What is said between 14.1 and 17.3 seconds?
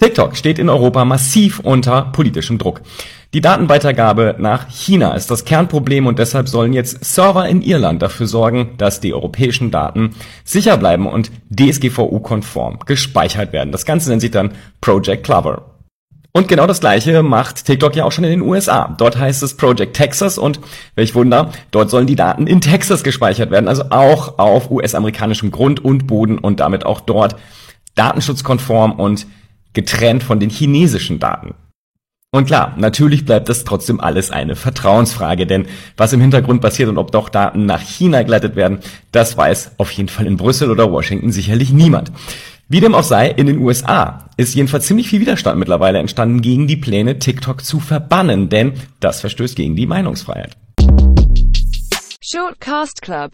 sich dann Project Clover. Und genau das gleiche